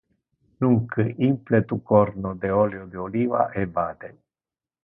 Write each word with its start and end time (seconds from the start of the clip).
Nunc 0.63 0.95
imple 1.27 1.59
tu 1.73 1.77
corno 1.91 2.33
de 2.47 2.51
oleo 2.63 2.91
de 2.97 3.01
oliva 3.07 3.47
e 3.65 3.71
vade. 3.79 4.11